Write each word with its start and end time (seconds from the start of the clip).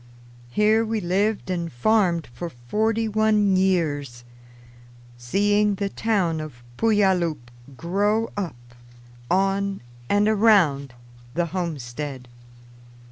Here 0.49 0.83
we 0.83 0.99
lived 0.99 1.51
and 1.51 1.71
farmed 1.71 2.27
for 2.33 2.49
forty 2.49 3.07
one 3.07 3.55
years, 3.55 4.23
seeing 5.15 5.75
the 5.75 5.89
town 5.89 6.39
of 6.41 6.63
Puyallup 6.75 7.51
grow 7.77 8.31
up 8.35 8.55
on 9.29 9.79
and 10.09 10.27
around 10.27 10.95
the 11.35 11.45
homestead. 11.53 12.27